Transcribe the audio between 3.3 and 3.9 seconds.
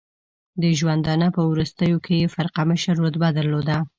درلوده.